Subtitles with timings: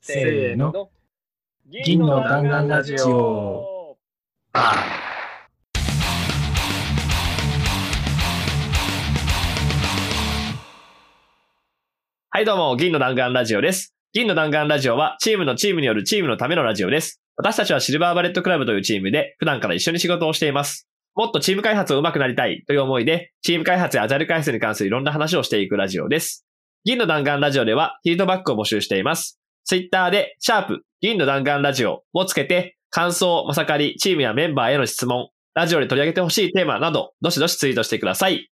[0.00, 0.90] せーの。
[1.84, 3.96] 銀の弾丸ラジオ。
[12.30, 13.92] はい、どうも、銀の弾丸ラジオです。
[14.12, 17.20] 銀の弾丸ラジオは、チームのチームによるチームのためのラジオです。
[17.36, 20.88] 私たちはシルバーバレットクラブというチームで、普段から一緒に仕事をしています。
[21.16, 26.46] もっとチーム開発を上手くなりたいという思いで、チーム開発やアジャイル開発に関するいろんな話をしていくラジオです。
[26.84, 29.37] 銀の弾丸ラジオでは、フィードバックを募集しています。
[29.68, 38.32] ツイッターで、シャープ、銀の弾丸ラジオをつけて、感想、まさかり、チームやメンバーへの質問、ラジオで取り上げてほしいテーマなど、どしどしツイートしてください。
[38.34, 38.48] という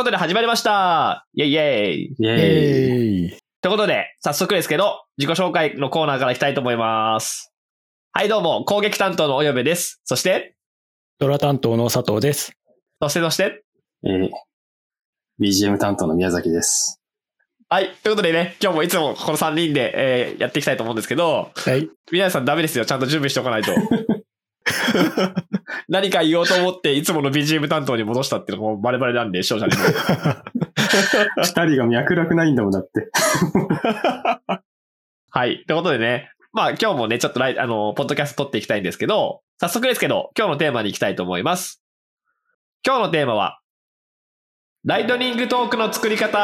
[0.00, 3.22] ことで始まりましたイェイイェイイェーイ。
[3.22, 3.38] えい。
[3.62, 7.50] ということで、早速ですけど、自己紹介のコーナーからいきたいと思います。
[8.12, 10.02] はい、どうも、攻撃担当のおよべです。
[10.04, 10.56] そして、
[11.18, 12.52] ドラ担当の佐藤です。
[13.00, 13.64] そして、そして、
[14.04, 14.30] えー、
[15.40, 17.00] BGM 担当の宮崎です。
[17.74, 21.90] はい、ということでね、今日もいつもこの3人で、えーやっていきたいと思うんですけど、はい。
[22.12, 22.86] 皆さんダメですよ。
[22.86, 23.72] ちゃんと準備しておかないと。
[25.90, 29.82] 何か言おうと思って、いつもの BGM 担当に戻したっていうのもバレバレなんで、視聴者にも。
[31.42, 33.10] 二人が脈絡ないんだもんだって。
[35.32, 35.64] はい。
[35.66, 41.82] ということでね、まあ今日もね、ちょっとライあの、ポッドキャスト撮っていきたいんですけど、早速ですけど、今日のテーマに行きたいと思います。
[42.86, 43.58] 今日のテーマは、
[44.86, 46.38] ライトニングトークの作り方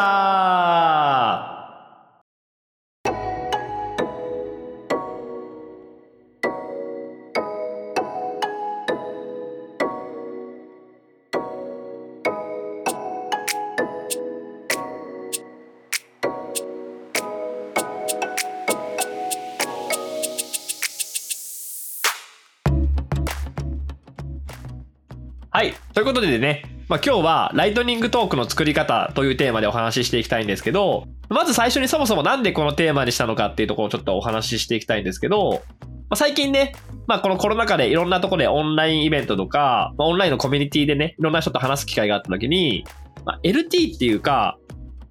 [25.52, 25.74] はい。
[25.92, 36.74] ということでね、まあ今日はライトニングトークの作り方というテーマでお話ししていきたいんですけど、まず最初にそもそもなんでこのテーマにしたのかっていうところをちょっとお話ししていきたいんですけど、まあ、最近ね、
[37.06, 42.84] まあこのコロナ禍でいろんなところでオンラインイベントとか、まあ、オンラインのコミュニティでね、いろんな人と話す機会があった時に、
[43.24, 44.58] まあ、LT っていうか、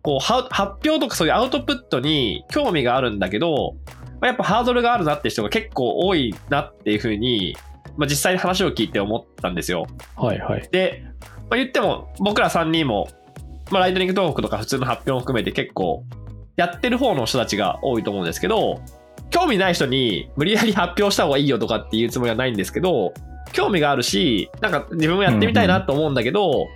[0.02, 3.78] こうは発表とかそういうアウトプットに興味があるんだけど、
[4.20, 7.56] まあ、やっぱハードルがあるなって人が結構多いなっていうふうに、
[7.96, 9.88] まあ、実際に話を聞いて思ったんですよ。
[10.18, 10.68] はいはい。
[10.74, 11.06] で、
[11.50, 13.08] まあ、言っても僕ら3人も、
[13.72, 16.06] まあ、ライトニングトークとか普通の発表も含めて結構
[16.56, 18.82] やってる方の人たちが多いと思うんですけど
[19.30, 23.14] 興味ない人に無理やり発表した方がいいよとかっていうつもりはないんですけど
[23.52, 26.68] 興味があるしなんか自分もやってみたいなと思うんだけど、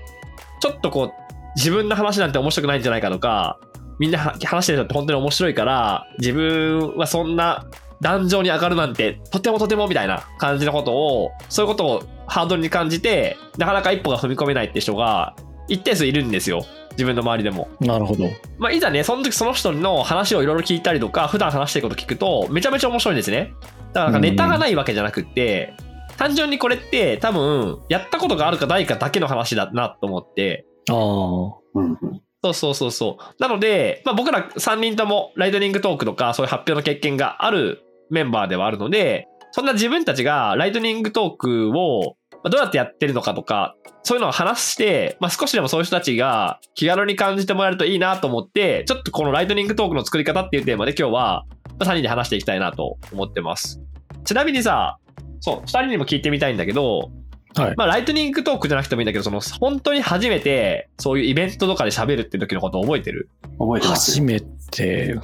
[0.59, 1.23] ちょっとこう
[1.55, 3.59] 自分の話なんて面白くないんじゃないかとか
[3.99, 7.65] みんなは話してる人って本当に面白いから自分はそんな
[8.03, 15.35] 壇上に上がるなんてとてもとてもみたいな感じのことをそういうことをハードルに感じてなかなか一歩が踏み込めないって人が
[15.67, 17.69] 一定数いるんですよ自分の周りでも。
[17.79, 18.25] なるほど。
[18.59, 23.53] まあ、いざねその時その人の話をいろいろ聞いたりとか普段話してること聞くとめちゃめちゃ面白いんですね。
[23.93, 25.73] だからなんかネタがないわけじゃなくって
[26.17, 30.95] 単純にこれって多分やったことがあるかないかだけの話だなと思ってああ。
[30.95, 32.21] うんうん。
[32.43, 33.41] そうそうそうそう。
[33.41, 51.45] なので、まあ、僕ら3人ともライトニングトークとかそういう発表の経験があるメンバーではあるので、そんな自分たちがライトニングトークをまあどうやってやってるのかとか、そういうのを話して、まあ、少しでもそういう人たちが気軽に感じてもらえるといいなと思って、ちょっとこのライトニングトークの作り方っていうテーマで今日は
[51.79, 53.79] 3人で話していきたいなと思ってます。
[54.25, 54.97] ちなみにさ、
[55.39, 57.11] そう、2人にも聞いてみたいんだけど、
[57.55, 57.75] はい。
[57.77, 63.29] まあ、ライトニングトークじゃなくてもいいんだけど、その、本当に初めて、そういうイベントとかで喋るって時のこと覚えてる？
[63.59, 64.21] 覚えてます初。
[64.21, 65.15] めて、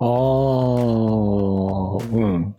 [0.00, 0.08] ああ、
[2.12, 2.54] うん。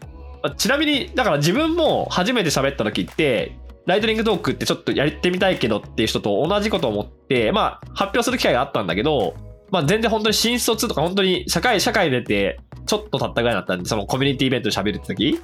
[0.57, 3.57] ちなみに、だから自分も初めて喋った時って、
[3.87, 9.33] ライトニングトークってちょっとやってみたいけどっていう人と同じこと思って、まあ、発表する機会があったんだけど、
[9.71, 15.39] まあ、全然本当に新卒とか本当に社会、社会出て、ちょっと経ったぐらいだったんで、そのコミュニティイベントで喋るって時、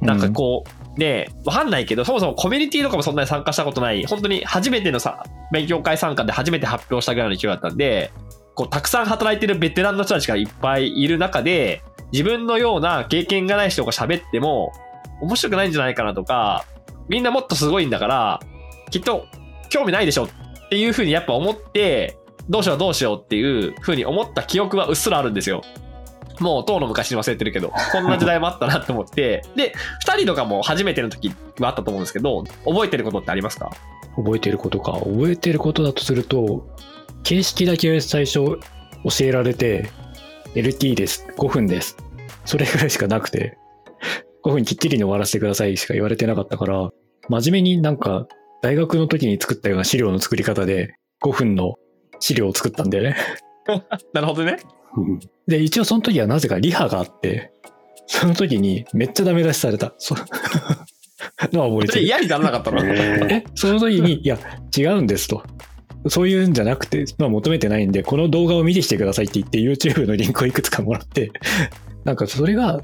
[0.00, 8.10] なんかこう、ねわかんないけど、そもそもコミュニティとかもそんなに参加したことない、本当に初めてのさ、勉強会参加で初めて発表したぐらいの勢いだったんで、
[8.54, 11.82] こう、たくさん働いてるベテランの人たちがいっぱいいる中で、
[12.12, 14.72] 自分のような経験がない人が喋っても、
[15.20, 16.64] 面白くないんじゃないかなとか、
[17.08, 18.40] みんなもっとすごいんだから、
[18.90, 19.26] きっと
[19.70, 20.28] 興味ないでしょっ
[20.68, 22.18] ていうふうにやっぱ思って、
[22.50, 25.62] どうしようどうしようっていうふうに思った記憶はうっすらあるんですよ。
[26.40, 33.70] もう、当の昔に忘れてるけど、こんな時代もあったなと思って、で、二人とかも初めての時はあったと思うんですけど、覚えてることってありますか？
[34.16, 34.92] 覚えてることか。
[34.92, 36.66] 覚えてることだとすると、
[37.22, 38.58] 形式だけ最初教
[39.20, 39.88] えられて、
[40.54, 41.26] LT です。
[41.36, 41.96] 5分です。
[42.44, 43.56] それぐらいしかなくて、
[44.44, 46.90] 5分きっちりに終わらせてくださいしか言われてなかったから、
[47.28, 48.26] 真面目になんか
[48.62, 51.76] 大学の時に作ったような資料の作り方で5分の
[52.18, 53.16] 資料を作ったんだよね。
[54.12, 54.58] なるほどね。
[54.96, 57.52] う んで、一応その時はなぜかリハがあって、
[58.06, 59.94] その時にめっちゃダメ出しされた。
[59.98, 60.18] そう。
[61.52, 62.04] のは覚えてる。
[62.04, 62.84] 嫌にならなかったの？
[62.84, 64.38] ええ、その時に、いや、
[64.76, 65.42] 違うんですと。
[66.08, 71.30] そういうんじゃなくて、まあ求めてないんで、この動画を見てきてくださいって言って YouTube のリンクをいくつかもらって、
[72.04, 72.80] なんかそれが、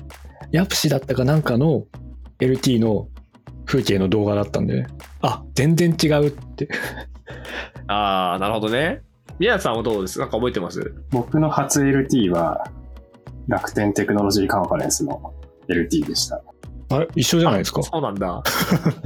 [0.53, 1.85] ヤプシだったかなんかの
[2.41, 3.09] LT の
[3.67, 4.87] 風景の動画だったんで、
[5.21, 6.69] あ、全然違うって。
[7.89, 9.03] ああ、なるほどね。
[9.39, 10.19] 宮田さんはどうです？
[10.19, 10.95] なんか覚えてます？
[11.11, 12.65] 僕の初 LT は
[13.47, 15.35] 楽天テクノロジーカンファレンスの
[15.69, 16.41] LT でした。
[16.91, 17.09] あれ？
[17.15, 17.83] 一緒じゃないですか？
[17.83, 18.43] そうなんだ。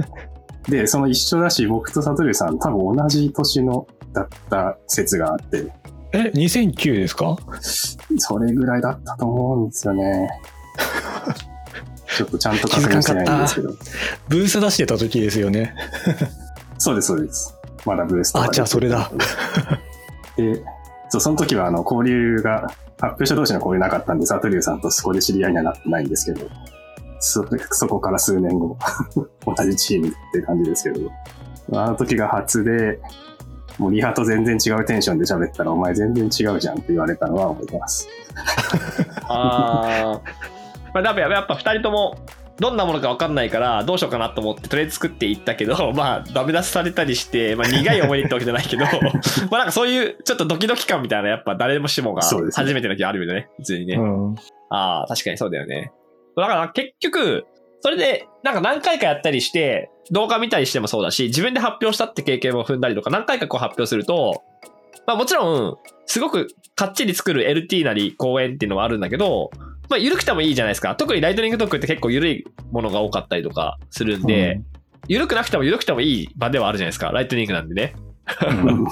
[0.69, 5.71] で、その一緒だし、僕とサトルさん多分同じ年のだった説があって、
[6.13, 7.37] え、2009ですか？
[8.17, 10.29] それぐらいだったと思うんですよね。
[12.15, 13.69] ちょっとちゃんと確認してないんですけど。
[14.29, 15.75] ブース出してた時ですよね。
[16.77, 17.55] そうです、そうです。
[17.85, 19.11] まだブーストがあじゃあそれだ。
[20.37, 20.63] で、
[21.09, 26.47] そう、その時はあの交流が、発表者同士の交流なかったんで、サトリュウさんとそこで知り合いにはなってないんですけど、
[27.19, 28.77] そそこから数年後、
[29.45, 31.11] 同じチームっていう感じですけど、
[31.73, 32.99] あの時が初で、
[33.77, 38.07] もうリハと全然違うテンションで喋ったら、お前全然違うじゃんって言われたのは覚えてます。
[39.23, 40.21] ああ。
[40.93, 42.17] まあ、やっぱやっぱ二人とも、
[42.59, 48.85] どんなものか分かんないから、どうしようかなと思って、とりあえず作っていったけど、 まあ、ダメ出しされたりして、まあ、苦い思い出ってわけじゃないけど、
[49.49, 53.95] まあ、なんかそういう、ちょっとドキドキ感みたいな、やっぱ誰もしもが初めての時あるよね、普通にね。
[53.95, 54.35] うん。
[54.69, 55.91] ああ、確かにそうだよね。
[56.35, 57.45] だから結局、
[57.83, 64.41] それで、なんか何回かやったりして、動画見たりしてもそうだし、自分で発表したって経験を踏んだりとか、何回かこう発表すると、
[65.05, 69.51] まあもちろん、すごくかっちり作る LT なり公演っていうのはあるんだけど、
[69.89, 70.95] まあ緩くてもいいじゃないですか。
[70.95, 74.61] 特にライトニングトークって結構緩いものが多かったりとかするんで、
[75.09, 77.11] 緩くなくても緩くてもいい場ではあるじゃないですか。
[77.11, 77.95] ライトニングなんでね。
[78.47, 78.85] うん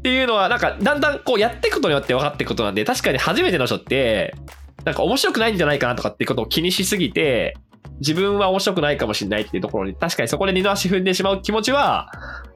[0.00, 4.34] っていうのは、なんか、だんだんこうやっていくことによって分かっていくことなんで、確かに初めての人って、
[4.86, 7.54] なんか面白くないんじゃないかなとかっていうことを気にしすぎて、
[8.00, 12.10] 自分は面白くないかもしれないっていうところに、確かにそこで二の足踏んでしまう気持ちは、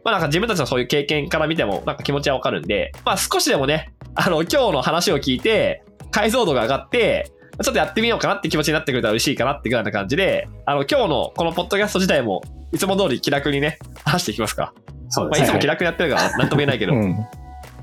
[0.05, 7.31] まあなんか自分たちのそういう経験から見ても、なんか気持ちはわかるんで、まあ少しでもね、あの、今日の話を聞いて、解像度が上がって、
[7.63, 12.43] ちょっとやってみようかなって気持ちになってくれたら嬉しいかなってぐらいな感じで、あの、今日のこのポッドキャスト自体も、
[12.73, 14.73] いつも通り気楽にね、話していきますか。
[14.77, 15.47] まあ、そうですね。
[15.47, 16.95] いつも気楽にやってるから、なんとも言えないけど。
[16.95, 17.17] うん。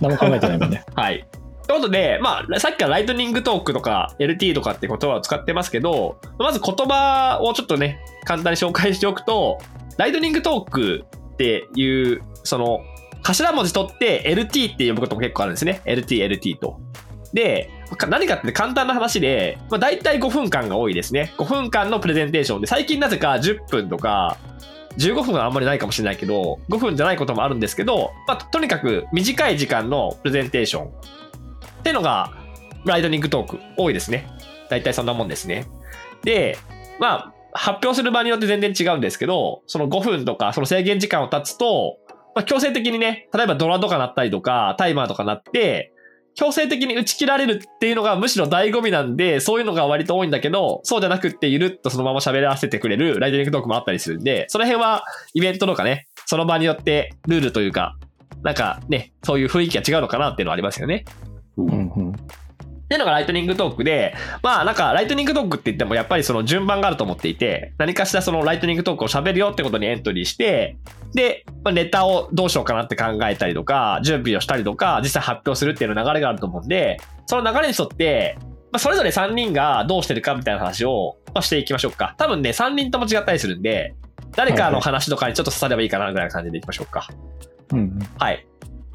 [0.02, 0.84] 何も考えてないもんね。
[0.96, 1.26] はい。
[1.72, 9.58] ということで、まあ、さっきからライトニングトークとか LT とかって言葉を使ってますけど、まず言葉をちょっとね、簡単に紹介しておくと、
[9.98, 12.82] ライトニングトークっていう、その、
[13.24, 15.82] 頭文字取って LT って呼ぶことも結構あるんですね。
[15.86, 16.82] LT、LT と。
[17.32, 17.70] で、
[18.10, 21.34] 何かって簡単な話で、まあ、大体5分間が多いですね。
[21.38, 24.38] 5分間のプレゼンテーションで、最近なぜか10分とか、
[24.98, 30.92] 15分はあんまりないかもしれないけど、5分じゃないこともあるんですけど、まあ、とにかく短い時間のプレゼンテーション
[31.82, 32.32] っていうのが、
[32.86, 34.28] ライトニングトーク多いですね。
[34.70, 35.66] 大体そんなもんですね。
[36.24, 36.58] で、
[37.00, 41.98] まあ、発表する場によって全然違うんですけど、その5分とか、その制限時間を経つと、
[42.36, 45.92] まあ、強制的にね、例えばドラとか鳴ったりとか、タイマーとか鳴って、
[46.36, 57.98] 強制的に打ち切られるっていうのがむしろ醍醐味なんで、そういうのが割と多いんだけど、そうじゃなくってゆるっとそのまま喋らせてくれるライトニングトークもあったりするんで、その辺はイベントとかね、その場によってルールというか、
[58.44, 61.04] なんかね、そういう雰囲気が違うのかなっていうのはありますよね。
[61.66, 62.12] ううんんうん。
[62.12, 62.14] っ
[62.92, 64.14] ていうのがライトニングトークで、
[64.44, 70.78] まあなんかライトニングトークって言ってもやっぱりその順番があると思っていて、何かしらそのライトニングトークを喋るよってことにエントリーして、
[71.14, 78.38] で、まあネタをどうしようかなって考えたりとか、準備をしたりとか、実際発表するっていう流れがあると思うんで、その流れに沿って、
[78.72, 82.16] まあ、それぞれ3人がどうしてるかみたいな話を、まあ、していきましょうか。
[82.18, 83.96] 多分ね、3人とも違ったりするんで、
[84.36, 87.08] 誰かの話とかにちょっと刺さればいいかなぐらいな感じでいきましょうか。
[87.72, 88.00] うんうん。
[88.18, 88.46] はい。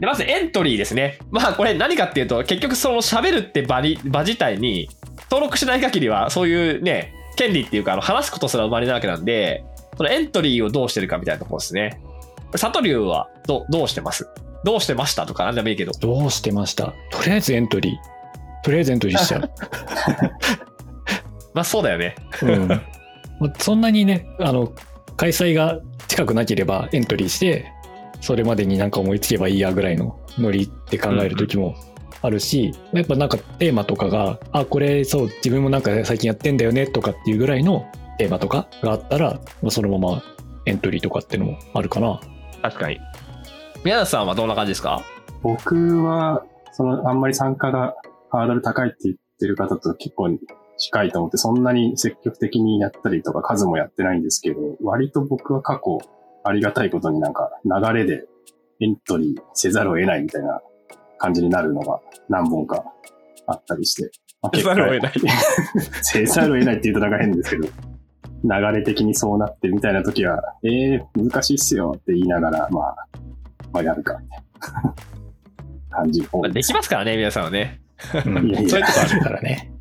[0.00, 1.18] で、まずエントリーですね。
[1.30, 4.88] まあこれ何かっていうと、結局その喋るって場に、場自体に
[5.30, 9.64] 登録しない限りは、そういうね、権利っていうか、あの話すことすら生まれないわけなんで、
[9.96, 12.00] そのエントリーをどうしてるかみたいなところですね。
[12.54, 14.28] サトリュウはどどうしてます？
[14.64, 15.92] どうしてましたとか何でもいいけど。
[15.92, 16.94] どうしてました？
[17.10, 17.94] とりあえずエントリー。
[18.64, 19.50] とりあえずエントリーしちゃう。
[21.54, 22.14] まあそうだよね。
[22.42, 22.68] うん。
[22.68, 24.72] まあそんなにね、あの、
[25.16, 27.72] 開催が近くなければエントリーして、
[28.20, 31.74] それまでになんか思いつけばいいやぐらいのノリって考える時も
[32.22, 37.86] あるし、やっぱなんかテーマとかが、あ、これそう、自分もなんか最近やってんだよねとかっていうぐらいの
[38.18, 40.22] テーマとかがあったら、まあ、そのまま
[40.64, 42.20] エントリーとかっていうのもあるかな。
[42.62, 42.98] 確かに。
[43.84, 45.02] 宮田さんはどんな感じですか？
[45.42, 47.94] 僕は、その、あんまり参加が
[48.30, 50.30] ハードル高いって言ってる方と結構
[50.78, 55.98] 近いと思って、そんなに積極的にやったりとか数もやってないんですけど、割と僕は過去
[56.46, 58.24] ありがたいことになんか流れで
[58.80, 60.60] エントリーせざるを得ないみたいな
[61.18, 62.84] 感じになるのが何本か
[63.46, 64.10] あったりして、
[64.54, 65.12] せざるを得ない。
[66.02, 67.68] せざるを得ないって言うとなんか変ですけど、
[68.44, 72.96] 流れ的にそうなってみたいな時は、えー、難しいっすよって言いながら、まあ、
[73.72, 74.42] まあやるか、みたい
[74.82, 74.94] な
[75.90, 77.80] 感じ多まあできますからね、皆さんはね。
[78.24, 79.72] うんいやいやそういうとこあるからね。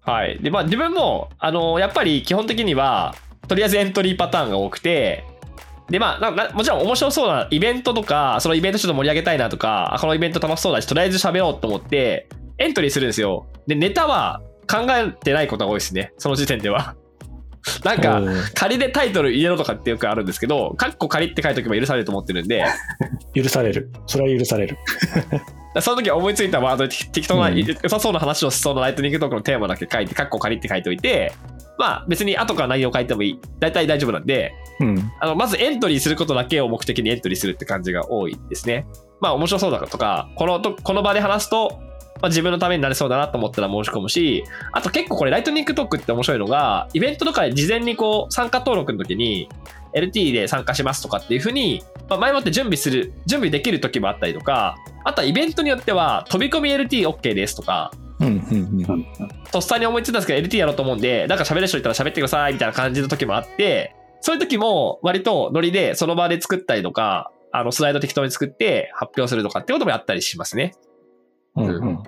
[0.00, 0.38] はい。
[0.40, 3.14] で、まあ自分も、あの、やっぱり基本的には、
[3.48, 5.24] とりあえずエントリーパターンが多くて、
[5.90, 13.46] で、まあななもちろん面白そうなイベントとか、そのイベントちょっと盛り上げたいなとか、あこのイベント楽しそうだし、とりあえず喋ろうと思って、エントリーするんですよ。
[13.66, 16.12] で、ネタは考えてないことが多いですね。
[16.18, 16.94] その時点では。
[17.82, 18.20] なんか、
[18.54, 22.64] 仮でタイトル入れろとかってよくあるんですけど、カッコ仮って書いとけば許されると思ってるんで、
[23.34, 23.90] 許される。
[24.06, 24.76] それは許される。
[25.80, 31.32] その時思いついたワードで適当な、うん良さそうな話をしそうなライトニングトークのテーマだけ書いて、カッコ仮って書いておいて、
[31.78, 33.40] まあ別に後から内容書いてもいい。
[33.58, 35.12] 大体大丈夫なんで、うん。
[35.20, 38.86] あの、まずエントリーすることだけを目的にエントリーするって感じが多いですね。
[39.20, 41.80] まあ面白そうだとか、このと、この場で話すと、
[42.22, 49.48] まあ、自分のためになりそうだなと思ったら申し込むし、あと結構これライトニングトークって面白いのが、イベントとかで事前にこう参加登録の時に
[49.94, 57.92] LT で参加しますとかっていうふうに、まあ、前もって準備する、準備できる時もあったりとか、あとはイベントによっては飛び込み LTOK ですとか、
[59.50, 70.72] とっさに思いついたんですけど LT やろうと思うんで、なんか喋る人いたら喋ってくださいみたいな感じの時もあって、そういう時も割とノリでその場で作ったりとか、あのスライド適当に作って発表するとかってこともやったりしますね。
[71.56, 71.66] うん。
[71.68, 71.94] うん。
[71.94, 72.02] ま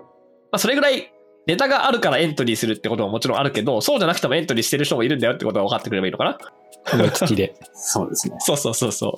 [0.53, 1.13] あ、それぐらい
[1.47, 6.39] ネタがあるからエントリーするってことももちろんあるけど、そうじゃなくてもエントリーしてる人もいるんだよってことが分かってくればいいのかな。
[6.93, 7.55] 思いつきで。
[7.75, 8.37] そうですね。
[8.41, 9.13] そうそうそうそう。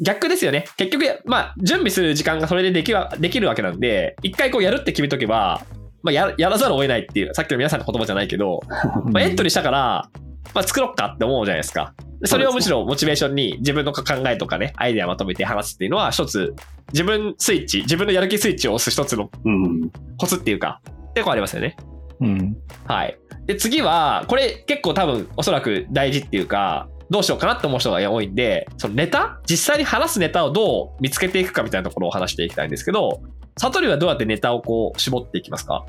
[0.00, 0.64] 逆ですよね。
[0.76, 5.62] 結局、まあ、準備する時間がそれでできはできるわけなんで、一回こうやるって決めとけば、
[6.02, 8.60] まあや、やらざるを得ないっていう、さっきの皆さんの言葉じゃないけど、
[9.12, 10.08] まあ、エントリーしたから、
[10.52, 11.94] まあ、作ろっかって思うじゃないですか。
[12.20, 16.54] でそれをむしろモチベーションに自分の考えとかね、アイデアまとめて話すっていうのは一つ、
[16.92, 19.90] 自分スイッチ、自分のやる気スイッチを押す一つのうん。
[20.16, 21.76] コツっていうか、っていうのがありますよね。
[22.24, 22.56] うん。
[22.86, 23.18] はい。
[23.46, 29.40] で、次は、これ結構多分おそらく大事っていうか、どうしようかなって思う人が多いんで、そのネタ？
[29.48, 33.22] 実際に話すネタをどう見つけていくかみたいなところを話していきたいんですけど、
[33.58, 35.84] サトリはどうやってネタをこう絞っていきますか？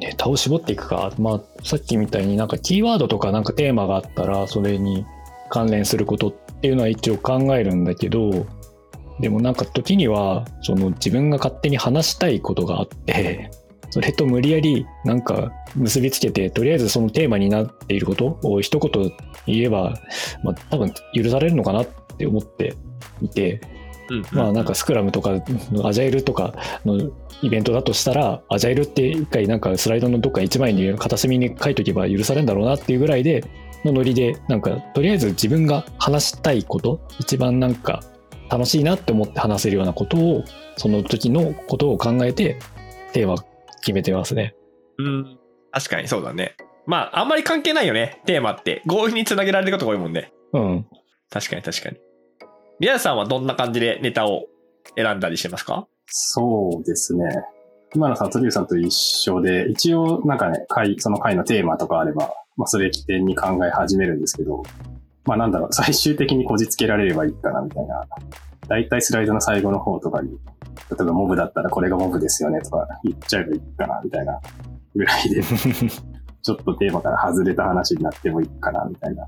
[0.00, 1.12] ネタを絞っていくか。
[1.18, 5.04] まあ、さっきみたいになんかキーワードとかなんかテーマがあったら、それに
[5.50, 8.46] 関連することっていうのは一応考えるんだけど、
[9.20, 13.50] でもなんか時には、その自分が勝手に話したいことがあって、
[13.92, 19.12] それと無理やりなんか結びつけて、とりあえずそのテーマになっていることを一言
[19.46, 19.92] 言えば、
[20.42, 22.74] まあ多分許されるのかなって思って
[23.20, 23.60] いて、
[24.08, 24.24] うん。
[24.32, 25.32] まあなんかスクラムとか
[25.84, 26.54] アジャイルとか
[26.86, 33.44] のイベントだとしたら、アジャイルって一回なんかスライドのどっか一枚に片隅に書いとけば許されるんだろうなっていうぐらいで、
[33.84, 38.02] のノリで、なんかとりあえず自分が話したいこと、一番なんか
[38.48, 40.44] 楽しいなって思って話せるようなことを、
[40.76, 42.58] その時のことを考えて
[43.12, 43.34] テーマ
[43.82, 44.54] 決めてますね。
[44.98, 45.38] うん。
[45.72, 46.56] 確かにそうだね。
[46.86, 48.82] まあ、あんまり関係ないよね、テーマって。
[48.88, 50.32] 強引につなげられることが多いもんね。
[50.52, 50.86] うん。
[51.30, 51.98] 確かに確かに。
[52.80, 54.46] 皆さんはどんな感じでネタを
[54.96, 55.86] 選んだりしてますか？
[56.06, 57.24] そうですね。
[57.94, 64.62] 今のサトリュウさんと一緒で、一応なんかね、回、その回のテーマとかあれば、まあそれ起点に考え始めるんですけど、
[65.24, 68.04] まあなんだろう、最終的にこじつけられればいいかなみたいな。
[68.66, 70.36] だいたいスライドの最後の方とかに、
[70.90, 74.40] 例えばモブだったらこれがモブですよねとか言っちゃえばいいかなみたいな
[74.94, 75.42] ぐらいで、
[76.42, 79.26] ちょっとテーマから外れた話になってもいいかなみたいな。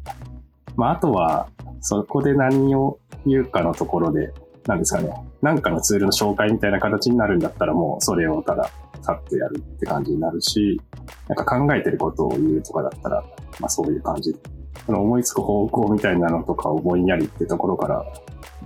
[0.77, 1.49] まああとは、
[1.81, 4.33] そこで何を言うかのところで、
[4.67, 5.13] なんですかね。
[5.43, 8.71] なんかのツールの紹介みたいな形になるんだったらもうそれをただ
[9.03, 10.81] さっとやるって感じになるし、
[11.29, 13.23] なんか考えてることを言うとかだったら、
[13.61, 14.39] まあそういう感じで。
[14.87, 18.05] その思いつく方向みたいなのとかをぼんやりってところから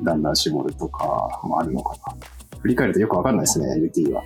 [0.02, 2.16] だんだん絞るとかもあるのかな。
[2.60, 4.22] 振り返るとよくわかんないですね、LT は。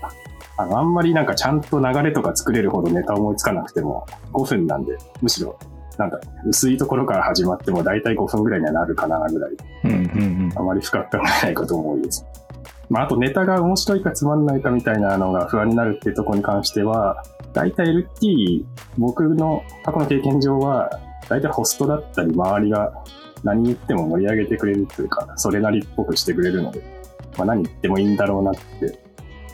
[0.56, 5.58] あの、あんまりなんかちゃんと流れとか作れるほどネタ思いつかなくても5分なんで、むしろ
[5.98, 9.50] なんか薄いところから始まっても大体5分ぐらいにはなるかなぐらい
[9.84, 12.24] うんうんあまり深く考えないことも多いです。
[12.88, 17.24] まあ、あとネタが面白いかつまんないかみたいなのが不安になるっていうところに関しては、
[17.54, 18.64] 大体 LT、
[18.98, 20.90] 僕の過去の経験上は、
[21.28, 22.92] 大体ホストだったり周りが
[23.44, 26.82] 何言っても盛り上げてくれるというか、それなりっぽくしてくれるので、
[27.36, 28.98] まあ、何言ってもいいんだろうなって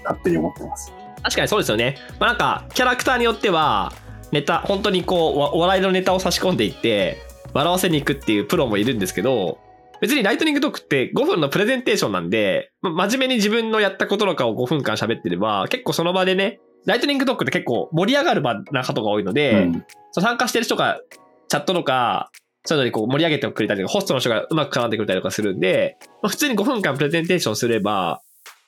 [0.05, 0.93] 勝手に思ってます。
[1.23, 1.97] 確かにそうですよね。
[2.21, 3.93] まあ、なんか、キャラクターによっては、
[4.33, 7.19] ネタ、本当にこう、わお笑いのネタを差し込んでいって、
[7.55, 9.59] 笑わせに行くっていうプロもいるんですけど、
[10.01, 19.85] 別にライトニングトークって5分のプレゼンテーションなんで、まあ真面目に自分のやったこととかを5分間喋ってれば、結構その場でね、ライトニングトークって結構盛り上がる場なことが多いので、うん。
[20.13, 21.01] 参加してる人が
[21.49, 22.31] チャットとか、
[22.69, 28.21] そういうのにこう盛り上げてくれたりとか、ホストの人がうまく絡んでくれたりとかするんで、まあ、普通に5分間プレゼンテーションすれば、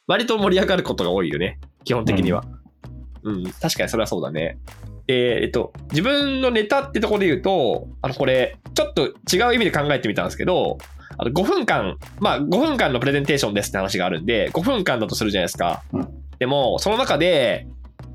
[0.07, 1.59] 割と盛り上がることが多いよね。
[1.85, 2.45] 基本的には。
[3.23, 4.59] うん、確かにそれはそうだね。
[5.07, 10.79] で、えっと、自分のネタってところで言うと、あの、これ、ちょっと違う意味で考えてみたんですけど、
[11.19, 15.83] あの5分間、まあ5分間のプレゼンテーションですって話があるんで、5分間だとするじゃないですか。
[15.93, 17.67] うんでも、その中で、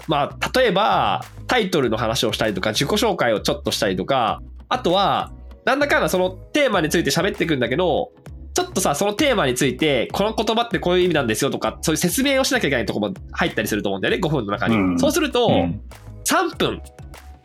[0.07, 5.31] まあ、例えば、タイトルの話をしたりとか、自己紹介をちょっとしたりとか、あとは、
[5.65, 8.11] なんだかんだそのテーマについて喋っていくんだけど、
[8.53, 14.75] ちょっとさ、そのテーマについて、この言葉ってこういう意味なんですよとか、そういう説明をしなきゃいけないところも入ったりすると思うんだよね、5分の中に。
[14.75, 15.81] うんそうすると、うん
[16.27, 16.81] 3分っ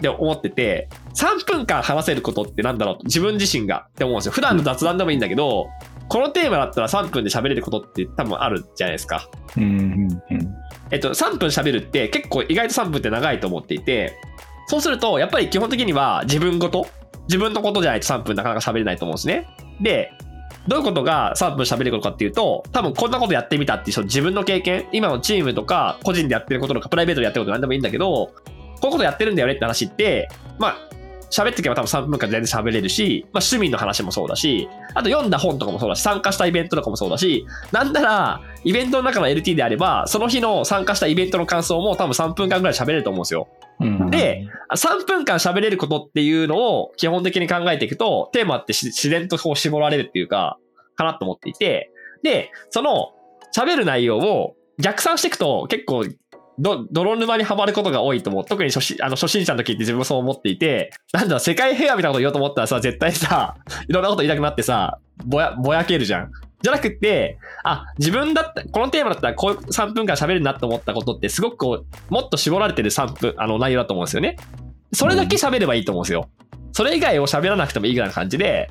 [0.00, 4.32] て思ってて、3分間話せることってなんだろうと自分自身がって思うんですよ。
[4.32, 5.68] 普段の雑談でもいいんだけど、
[6.08, 9.28] このテーマだったら3分で喋れることって多分あるじゃないですか。
[9.56, 10.54] うんうんうん
[10.90, 14.16] えっと、3分喋るって結構意外と3分って長いと思っていて、
[14.66, 16.86] そうすると、やっぱり基本的には自分ごと、
[17.30, 19.46] 自分のことじゃないと3分なかなか喋れないと思うんですね。
[19.80, 20.12] で、
[20.66, 28.32] どういうことが3分喋れることかっていうと、多分こんなことやってみたっていうその自分の経験、今のチームとか個人でやってることとかプライベートでやってることなんでもいいんだけど、こ
[28.82, 30.89] ういうことやってるんだよねって話って、まあ、
[31.30, 43.48] 喋ってけば多分3分間全然喋れるし、まあ趣味の話もそうだし、あと読んだ本とかもそうだし、参加したイベントとかもそうだし、なんなら、イベントの中の LT であれば、その日の参加したイベントの感想も多分3分間ぐらい喋れると思うんですよ。
[43.80, 50.58] うんで、3分間喋れることっていうのを基本的に考えていくと、テーマってし自然とこう絞られるっていうか、
[50.96, 51.90] かなと思っていて、
[52.22, 53.12] で、その
[53.56, 56.04] 喋る内容を逆算していくと結構
[56.60, 58.44] ど、泥沼にはまることが多いと思う。
[58.44, 63.56] 特に初心あの初心者の時って自分もそう思っていて、なんだろ、世界平和みたいなこと言おうと思ったらさ、絶対さ、
[63.88, 66.30] いろんなこと言いたくなってさ、ぼや、ぼやけるじゃん。
[66.62, 74.36] じゃなくって、あ、自分だった、このテーマだったらこういう3分間喋るなって思ったことってすごくこう、もっと絞られてる3分、あの内容だと思うんですよね。
[74.92, 76.28] それだけ喋ればいいと思うんですよ。
[76.72, 78.70] それ以外を喋らなくてもいいぐらいな感じで、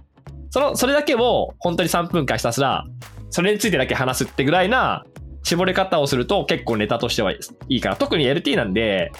[0.51, 2.85] その、それだけを本当に3分間ひたすら、
[3.29, 5.05] それについてだけ話すってぐらいな
[5.49, 7.37] 絞り方をすると結構ネタとしてはい
[7.69, 7.95] いから。
[7.95, 9.11] 特に LT なんで、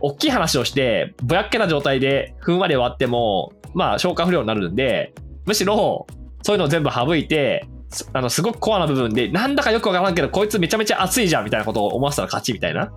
[0.00, 5.14] 大きい話をして、ぼやっけな状態でふんわり終わっても、まあ消化不良になるんで、
[5.46, 6.06] むしろ、
[6.42, 7.68] そういうのを全部省いて、
[8.12, 12.92] あの、すごくコアな部分で、なんだかよくわからんけど、こいつめちゃめちゃ熱いじゃんみたいなことを思わせたら勝ちみたいな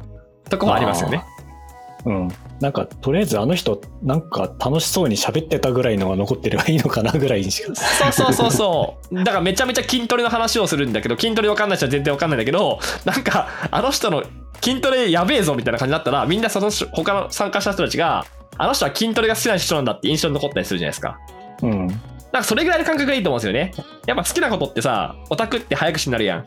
[0.50, 1.24] とこもありますよね。
[2.06, 2.30] うん。
[2.60, 7.76] なんか、とりあえずあの人、なんか楽しそうに喋ってたぐらいのが残ってればいいのかなぐらいにしか。
[7.76, 9.24] そうそうそうそう。
[9.24, 14.24] だからめちゃめちゃ筋トレの話をするんだけど、 筋トレわかんない人は全然わかんないんだけど、なんか、あの人の
[14.62, 18.26] 筋トレやべえぞみたいな感じだったら、みんなその他の参加した人たちが、
[18.58, 21.20] あの人は筋トレが好きな人なんだって印象に残ったりするじゃないですか。
[21.62, 21.88] うん。
[21.88, 23.74] なんかそれぐらいの感覚がいいと思うんですよね。
[24.08, 26.46] やっぱ好きなことってさ、オタクって早口になるやん。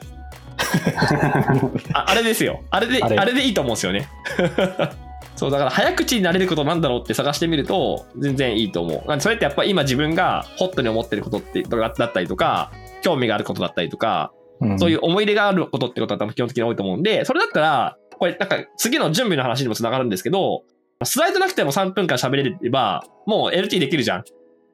[1.92, 2.62] ああれですよ。
[2.70, 4.08] あれで、あれでいいと思うんですよね。
[5.36, 9.20] そう、だから早口になれることなんだろうって探してみると、全然いいと思う。
[9.20, 12.72] それってやっぱ今自分がホットに思ってることってだったりとか、
[13.02, 20.64] 興味があることだったりとか、うんそういう思い入れがあることってことは多分基本的に多いと思うんで、それだったら、これなんか次の準備の話にもつながるんですけど、
[21.04, 24.20] スライドなくても3分間喋れれば、もう LT できるじゃん。
[24.20, 24.24] っ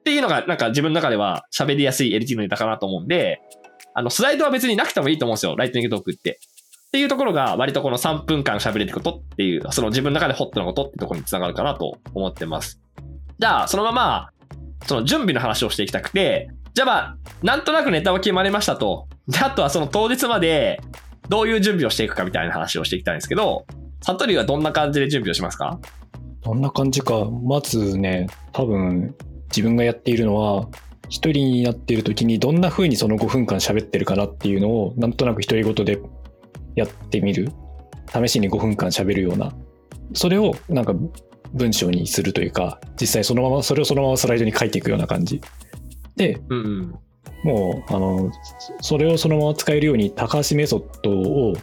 [0.05, 3.41] ていうのが、なんか自分の中では喋りやすい LT のネタかなと思うんで、
[3.93, 6.39] あの、スライドは別になくてもいいと思うんですよ、ライトニングトークって。
[6.93, 12.79] っていうところが、割とこの3分間喋れることっていう、その自分の中でホットなことってところにつながるかなと思ってます。
[13.39, 14.29] じゃあ、そのまま、
[14.85, 19.07] その準備の話をしていきたくて、じゃあまあ、なんとなくネタは決まりましたと。
[19.27, 20.81] で、あとはその当日まで、
[21.29, 23.65] どういう準備をしていくかみたいな話をしていきたいんですけど、
[24.03, 25.79] サトリはどんな感じで準備をしますか？
[26.43, 27.25] どんな感じか。
[27.25, 30.67] まずね、多分、自分がやっているのは、
[31.09, 35.99] 一人になっている時にどんな風にその5分間喋ってるかなっていうのを、なんとなく独り言で
[36.75, 37.51] やってみる？
[38.07, 39.53] 試しに5分間喋るような。
[40.13, 40.93] それをなんか
[41.53, 45.41] 文章にするというか、実際そのまま、それをそのままスライドに書いていくような感じ。
[46.15, 46.95] で、うんうん。
[47.43, 48.31] もう、あの、
[48.81, 51.53] それをそのまま使えるように、高橋メソッドを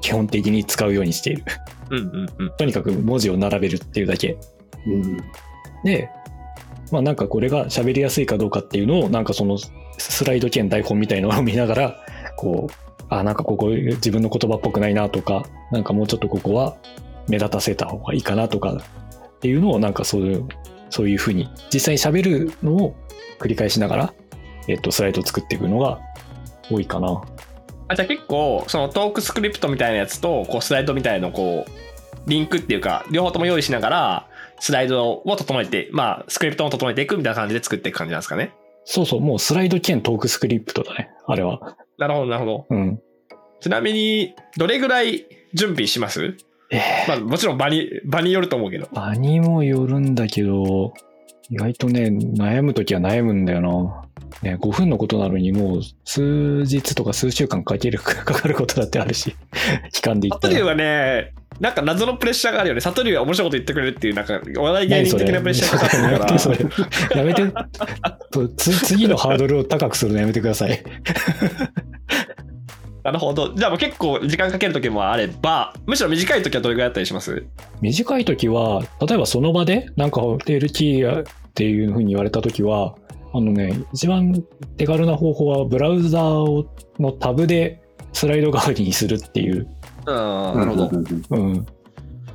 [0.00, 1.44] 基本的に使うようにしている。
[1.90, 2.56] うんうんうん。
[2.56, 4.38] とにかく文字を並べるっていうだけ。
[4.86, 5.16] うん
[5.84, 6.10] で、
[6.92, 9.58] まあなんかこれが喋りやすいかどうかっていうのを、なんかその
[9.98, 12.06] スライド兼台本みたいのを見ながら、
[12.40, 16.76] こう、あ、なんかここ自分の言葉っぽくないなとか、なんかもうちょっとここは
[17.28, 20.48] 目立たせた方がいいかなとかっていうのをなんかそういう、
[20.88, 22.96] そういうふうに実際に喋るのを
[23.38, 24.14] 繰り返しながら、
[24.68, 26.00] えっと、スライドを作っていくのが
[26.70, 27.22] 多いかな。
[27.88, 34.26] あ、じゃあ結構、そのトークスクリプトみたいなやつと、こうスライドみたいなのをこう、リンクっていうか、両方とも用意しながら、
[34.60, 38.52] スライドを整えて、まあ、スクリプトも整えていくみたいな感じで作っていく感じなんですかね。
[38.84, 41.76] そうそう、もうスライド兼トークスクリプトだね、あれは。
[42.00, 42.66] なるほど、なるほど。
[42.70, 43.00] うん。
[43.60, 46.34] ちなみに、どれぐらい準備します？
[46.72, 48.88] えまあ、もちろん場に、場によると思うけど。
[48.92, 50.94] 場にもよるんだけど、
[51.50, 54.04] 意外とね、悩むときは悩むんだよな。
[54.42, 59.34] ね、5分のことなのにもう数日とか数週間かけるかかることだってあるし、
[59.92, 60.54] 期間で言ったら。
[60.54, 62.80] サトリはね、なんか謎のプレッシャーがあるよね。
[62.80, 66.30] サトリは面白いこと言ってくれるっていう、なんか話題芸人的なプレッシャーがかかってるから。
[66.30, 66.52] やめてそ
[67.12, 67.18] れ？
[67.20, 67.42] やめて
[68.32, 70.80] そうつ 次のハードルを高くするのやめてください。
[73.02, 73.54] なるほど。
[73.54, 77.44] じゃあもう結構時間かけるときもあれば、むしろ短いときはどれぐらいだったりします？
[77.80, 82.94] 短い時は、例えばその場で、なんか LT っていうふうに言われた時は、
[83.32, 84.44] あのね、一番
[84.76, 86.66] 手軽な方法は、ブラウザーを
[86.98, 87.80] のタブで
[88.12, 89.68] スライド代わりにするっていう、
[90.06, 90.90] うん、なるほど。
[91.30, 91.66] うん、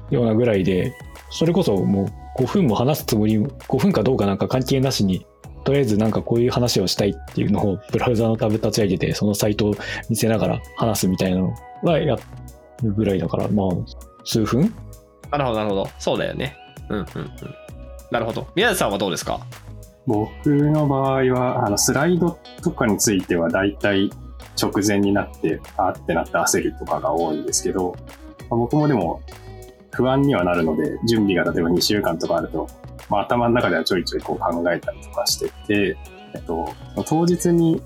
[0.10, 0.93] ようなぐらいで、
[1.30, 2.06] それこそも
[2.38, 5.25] う5分も話すつもり、5分かどうかなんか関係なしに、
[5.65, 9.75] とりあえずなんかこういう話をしたいっていうのをブラウザーのタブ立ち上げて、そのサイトを
[10.10, 13.67] 見せながら話すみたいなのはやるぐらいだから、まあ、
[14.23, 14.73] 数分？
[15.32, 15.89] なるほど、なるほど。
[15.99, 16.56] そうだよね。
[16.89, 17.32] うん、うん、うん。
[18.12, 18.47] なるほど。
[18.56, 19.39] 宮地さんはどうですか？
[20.08, 24.12] 僕の場合は、あの、スライドとかについては大体
[24.62, 27.95] 直前になって、あーってなって焦るとかが多いんですけど、
[28.49, 29.23] まあ僕もでも
[29.91, 32.67] 不安にはなるので、準備が例えば2週間とかあると、
[33.09, 35.97] まあ頭の中ではちょいちょいこう考えたりとかしてて、
[36.33, 36.73] えっと、
[37.05, 37.81] 当日に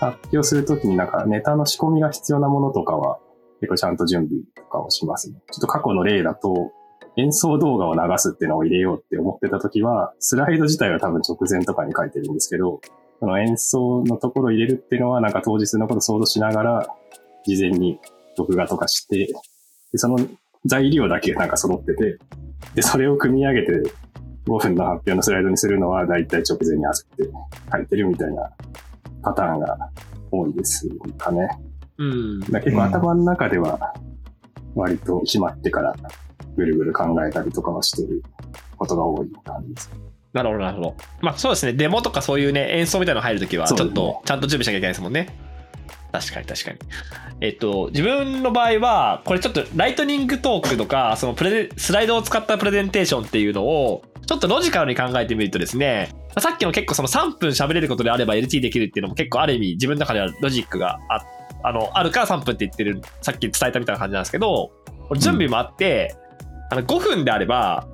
[0.00, 3.18] 発表するときになんかネタの仕込みが必要なものとかは
[3.60, 5.36] 結構ちゃんと準備とかをしますね。
[5.50, 6.72] ちょっと過去の例だと、
[7.16, 12.80] 演奏動画を流すっていうのを入れようって思ってた時は、スライド自体は多分直前とかに書いてるんですけど、
[13.18, 16.86] その演奏のところを入れるっていうのはなんか当日のこと想像しながら、
[17.44, 17.98] 事前に
[18.36, 19.26] 録画とかして、
[19.90, 20.18] でその
[20.64, 22.18] 材料だけなんか揃ってて、
[22.74, 23.72] で、それを組み上げて
[24.48, 27.30] 5分の発表のスライドにするのはだいたい直前に焦って
[27.72, 28.50] 書いてるみたいな
[29.22, 29.76] パターンが
[30.30, 31.48] 多いですかね。
[31.98, 32.40] うん。
[32.40, 33.94] 結構頭の中では
[34.74, 35.94] 割と決まってから
[36.56, 38.22] ぐるぐる考えたりとかはしてる
[38.76, 39.90] ことが多い感じです。
[40.32, 40.96] なるほど、なるほど。
[41.20, 41.72] まあそうですね。
[41.72, 45.28] デモとかそういうね、演奏みたいなの入るときは、ちょっとちゃんと準備しなきゃいけないですもんね。
[46.12, 46.78] 確かに確かに。
[47.40, 61.24] えっと、自分の場合は、これちょっとライトニングトークとか、そのプレゼスライドを使ったプレゼンテーションっていうのを、ちょっとロジカルに考えてみるとですね、さっきの結構その3分喋れることであれば LT できるっていうのも結構ある意味自分の中ではロジックがあ
[61.62, 64.70] あのあるから3分って言ってる、さっき伝えたみたいな感じなんですけど、
[65.16, 66.14] 準備もあって、
[66.70, 67.88] あの5分であれば、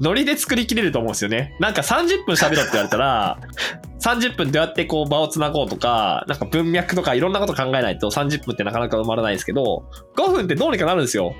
[0.00, 1.56] ノリで作りきれると思うんですよね。
[1.58, 3.38] なんか30分喋ろうって言われたら、
[4.00, 11.34] 30分どうやってこう場をつなごうとか、なんか文脈とかいろんなこと考えないと30分ってなかなか埋まらないですけど、5分ってどうにかなるんですよ。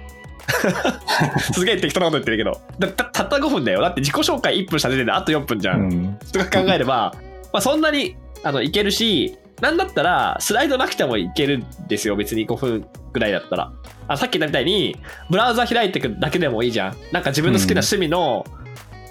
[1.52, 2.60] すげえ適当なこと言ってるけど。
[2.78, 3.80] だたたった5分だよ。
[3.80, 5.74] だって自己紹介1分した時点であと4分じゃ。
[5.74, 6.18] うんん。
[6.32, 7.14] とか考えれば、
[7.52, 12.16] まあそんなにあのいけるし、なんだったらスライドなくてもいけるんですよ。
[12.16, 13.72] 別に5分ぐらいだったら。
[14.08, 14.96] あさっき言ったみたいに、
[15.30, 16.96] ブラウザ開いていくだけでもいいじゃん。
[17.12, 18.44] なんか自分の好きな趣味の、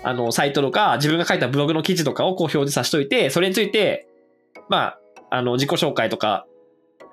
[0.04, 4.08] あの、サイトとか、自分が書いたブログの記事とかをこう表示させといて、それについて、
[4.68, 6.46] まあ、あの、自己紹介とか、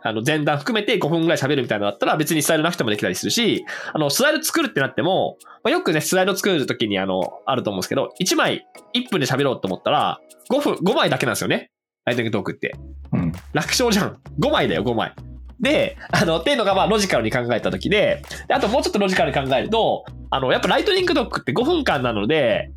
[0.02, 11.70] あの、前段含めて5分ぐらい喋るみたいなのだったら別にスライドなくてもできたりするし、あの、スライド作るってなっても、まあ、よくね、スライド作るときにあの、あると思うんですけど、1枚1分で喋ろうと思ったら、5分、5枚だけなんですよね。
[12.04, 12.74] ライトニングトークって。
[13.12, 13.32] うん。
[13.52, 14.18] 楽勝じゃん。
[14.38, 15.12] 5枚だよ、5枚。
[15.60, 22.70] で、あの、っていうのがまあロジカルに考えたときでで、あともうちょっとロジカルに考えると、あの、やっぱライトニングトークって5分間なので、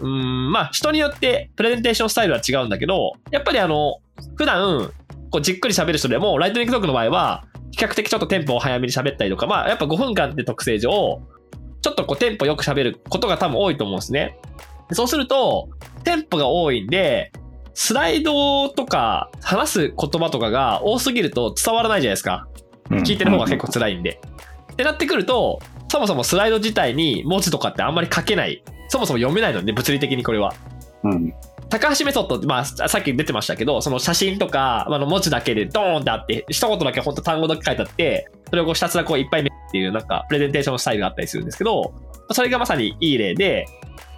[0.00, 3.98] うーん、まあ人によってプレゼンテーションスタイルは違うんだけど、やっぱりあの、
[4.36, 4.90] 普段、
[5.32, 11.22] こうじっくり喋る人でも、ライトニングトークの場合は、比較的ちょっとテンポを早めに喋ったりとか、まあやっぱ5分間って特性上、
[11.80, 14.38] ちょっとこうテンポよく喋ることが多分多いと思うんですね。
[14.88, 15.70] でそうすると、
[16.04, 17.32] テンポが多いんで、
[17.74, 22.46] スライドとか話す言葉とかが多すぎると伝わらないじゃないですか。
[22.90, 24.20] 聞いてる方が結構辛いんで。
[24.72, 28.62] ってなってくると、そもそもスライド自体に文字とかってあんまり書けない。
[28.88, 30.52] そもそも読めないので、物理的にこれは。
[31.04, 31.32] うん。
[31.72, 41.94] 高橋メソッドって、まあ、さっき出てましたけど、その写真とか、あの文字だけでドーンってあって、一言だけ本当単語だけ書いてあって、それをこうひたすらこういっぱい目っていうなんかプレゼンテーションスタイルがあったりするんですけど、
[42.30, 43.64] それがまさにいい例で、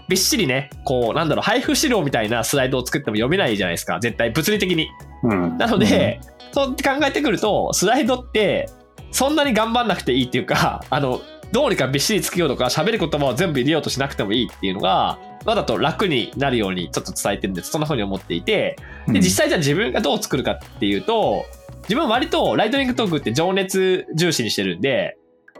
[0.08, 4.88] びっしりね、こう、なんだろう、配布資料みたいなスライドを作っても読めないじゃないですか、絶対、物理的に。
[5.22, 5.56] うん。
[5.56, 8.68] なので、そうって考えてくると、スライドって、
[9.12, 11.20] そんなに頑張んなくていいっていうか、あの、
[11.52, 17.70] どうにかびっしりつけようとか、喋る言葉を全部入れようとしなくてもいいっていうのが、わざと楽になるようにちょっと伝えてるんです。
[17.70, 18.76] そんな風に思っていて、
[19.08, 21.44] で、実際じゃあ自分がどう作るかっていうと、
[21.82, 25.16] 自分は割とライトニングトークって情熱重視にしてるんで、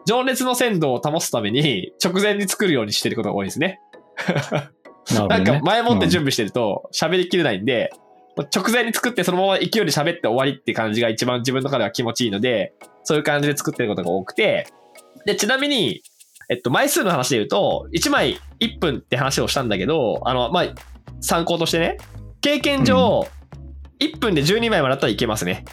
[0.07, 3.81] 情熱の鮮度を保つために 直前に作るようにしてることが多いんですね。
[5.29, 7.91] な んか前もって準備してると喋りきれないんで、
[8.55, 12.73] 直前に作ってそのまま勢いで喋って終わりって感じが一番自分の中では気持ちいいので、
[13.05, 14.67] そういう感じで作ってることが多くて、
[15.27, 16.03] で、ちなみに、
[16.55, 20.65] えっと、枚数の話で言うと、1枚1分って話をしたんだけど、あの、まあ、
[21.21, 21.99] 参考としてね、
[22.41, 23.27] 経験上、
[24.01, 25.65] 1分で12枚までだったらいけますね。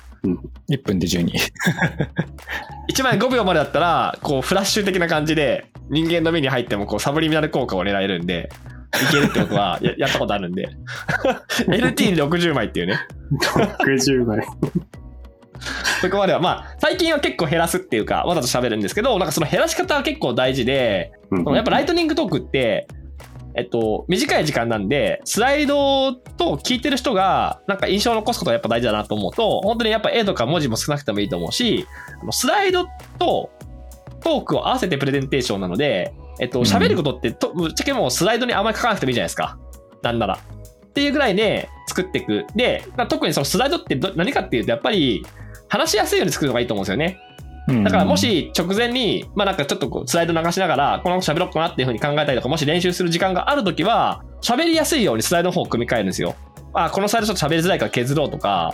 [0.70, 1.30] 1分で12。
[2.90, 8.50] 1枚5秒までだったら、こう、フラッシュ的な感じで、人間の目に入っても、こう、サブリミナル効果を狙えるんで、
[9.10, 10.70] いけるってことは や、やったことあるんで。
[11.68, 13.00] LT60 枚っていうね。
[13.86, 14.42] 60倍。
[16.02, 22.88] そこまでは、まあ、最近は結構減らすっていうか、わざと喋るんですけど、なんかその減らし方は結構大事で、うんやっぱライトニングトークって、
[23.54, 31.86] えっと、短い時間なんで、スライドと聞いてる人が、なんか印象を残すことがやっぱ大事だなと思うと、本当にやっぱ絵とか文字も少なくてもいいと思うし、
[32.32, 32.88] スライド
[33.20, 33.52] と
[34.22, 39.60] トークを合わせてプレゼンテーションなので、えっと、喋ることってと、ぶっちゃけもうスライドにあんまり書かなくてもいいじゃないですか。
[40.02, 40.34] なんなら。
[40.34, 42.48] っていうぐらいで作っていく。
[42.56, 45.24] で、まあ特にそのスライドってど何かっていうと、やっぱり
[45.72, 47.20] 話しやすいように作るのがいいと思うんですよね。
[47.84, 56.36] だからもし直前に、まあなんかちょっとこうスライド流しながら、この喋ろうかなっていう風に考えたりとか、もし練習する時間があるときは、喋りやすいようにスライドの方を組み替えるんですよ。
[56.74, 58.74] あ、このスライドちょっと喋りづらいから削ろうとか、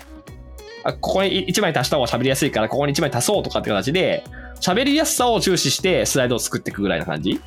[0.83, 4.23] あここに1枚足した方が喋りやすいから、ここに1枚足そうとかって形で、
[4.59, 7.39] 喋りやすさを重視してスライドを作っていくぐらいな感じ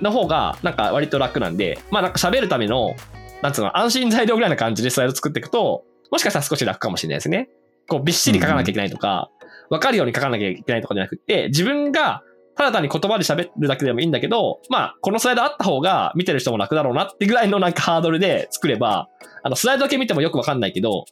[0.00, 2.94] の方が、なんか割と楽なんで、まあなんか喋るための、
[3.42, 7.50] なんつうの、安心材料ぐらいな感じでスライド作っていくと、もしかしたら少し楽かもしれないですね。
[7.88, 9.30] こう、びっしり書かなきゃいけないとか、
[9.70, 12.22] わかるように書かなきゃいけないとかじゃなくて、自分が
[12.56, 19.08] ただ単に言葉で喋るだけでもいいんだけど、まあ、このスライドあった方が見てる人も楽だろうなってぐらいのなんかハードルで作れば、
[19.42, 21.04] あの、スライドだけ見てもよくわかんないけど、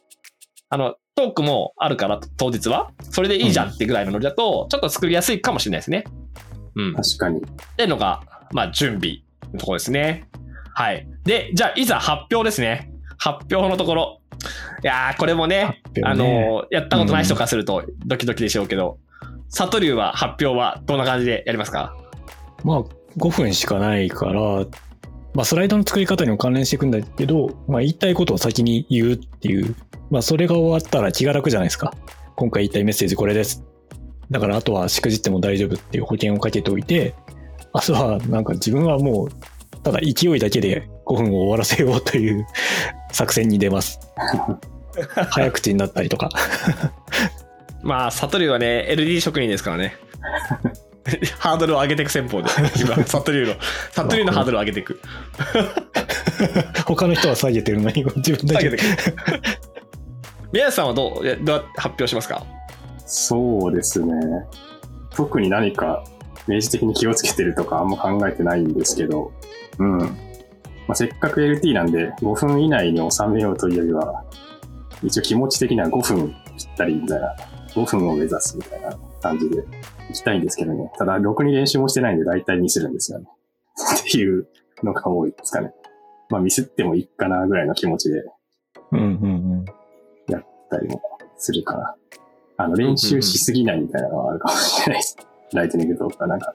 [0.69, 6.03] あの、トークもあるから、当日は、それでいいじゃんってぐらいのノリだと、ちょっと作りやすいかもしれないですね。
[6.75, 6.91] うん。
[6.93, 7.41] っ確かに。
[7.77, 9.19] ていうのが、まあ、準備
[9.53, 10.27] のところですね。
[10.73, 11.07] はい。
[11.25, 12.91] で、じゃあ、いざ発表ですね。
[13.19, 14.21] 発表のところ。
[14.83, 18.99] いやー、これもね、表ねあの、やったことない人からするとドキドキでしょうけど、
[19.49, 21.95] サトリュウは発表はどんな感じでやりますか？
[22.63, 22.83] まあ、
[23.17, 24.65] 5分しかないから、
[25.33, 29.75] まあ、スライドの作り方にも関連していくんだけど、まあ、言いたいことを先に言うっていう、
[30.09, 31.93] まあ、それが終わったら気が楽じゃないですか。
[32.35, 33.63] 今回言いたいメッセージこれです。
[34.31, 37.13] だから、あとはしくじっても大丈夫っていう保険をかけておいて、
[37.73, 39.29] あとは、なんか自分はもう、
[39.85, 42.47] ただ勢いだけで5分を終わらせようという
[43.13, 43.99] 作戦に出ます。
[45.29, 46.29] 早口になったりとか。
[47.83, 49.95] まあ、サトリュウはね、LD 職人ですからね。
[51.37, 52.49] ハードルを上げていく戦法で、
[52.81, 53.55] 今、サトリュウの、
[53.91, 54.99] サトリュウのハードルを上げていく。
[56.87, 59.15] 他の人は下げてるのに自分だけ下げていく。
[60.51, 62.43] 宮内さんはどう、えどうやって発表しますか？
[63.05, 64.11] そうですね。
[65.15, 66.03] 特に何か
[66.47, 69.31] 明示的に気をつけてるとかあんま考えてないんですけど、
[69.79, 69.97] うん。
[69.97, 70.07] ま
[70.89, 74.23] あ、せっかく LT なんで5分以内に収めようというよりは、
[75.03, 77.35] 一応気持ち的には5分ぴったりみたいな、
[77.73, 79.63] 5分を目指すみたいな感じで
[80.09, 80.91] 行きたいんですけどね。
[80.97, 83.25] ただ、ろくに練習もしてないんで大体ミスるんですよね。
[83.99, 84.47] っていう
[84.83, 85.73] のが多いですかね。
[86.29, 88.23] まあミスってもいいかなぐらいの気持ちで
[88.91, 89.07] うんうんう
[89.61, 89.65] ん。
[90.27, 91.01] やったりも
[91.37, 91.95] するかな。
[92.57, 95.17] あの、練習しすぎないみたいなのはあるかもしれないです。
[95.53, 96.53] ライトニングとか、なんか、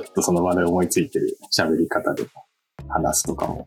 [0.00, 2.24] ちょっとその場で思いついてる喋り方で
[2.88, 3.66] 話すとかも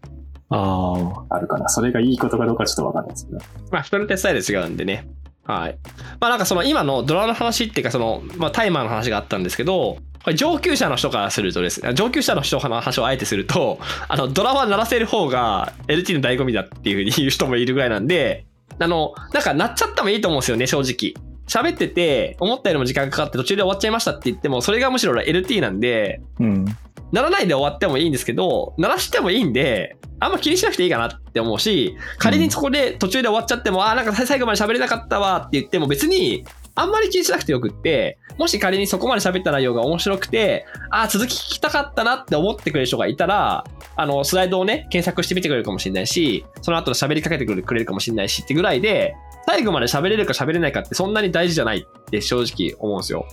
[0.50, 1.36] ああ。
[1.36, 1.70] あるかな。
[1.70, 3.40] それがいいことかどうかちょっとわかんないですけど。
[3.72, 5.08] まあ、人の手スタイル違うんでね。
[5.44, 5.78] はい。
[6.20, 18.46] まあなんかその今のドラの話っていうかその、まあタイマーの話があったんですけど、これ上級者の人からするとですね、上級者の人の話をあえてすると、あの、ドラは鳴らせる方が LT の醍醐味だっていうふうに言う人もいるぐらいなんで、
[18.80, 21.29] あの、なんか鳴っちゃってもいいと思うんですよね、正直。
[21.50, 26.66] 喋ってて、思ったよりも時間かかって途中で終わっちゃいましたって言っても、それがむしろ LT なんで、うん。
[27.12, 49.16] ならないで終わってもいいんですけど、鳴らしてもいいんで、あんま気にしなくていいかなって思うし、仮にそこで途中で終わっちゃっても、ああ、なんか最後まで喋れなかったわって言っても別に、あんまり気にしなくてよくって、もし仮にそこまで喋った内容が面白くて、ああ、続き聞きたかったなって思ってくれる人がいたら、あの、スライドをね、検索してみてくれるかもしれないし、その後の喋りかけてくれるかもしれないしってぐらいで、
[49.48, 53.28] 最後まで喋れるか喋れないかってそんなに大事じゃないって正直思うんですよ。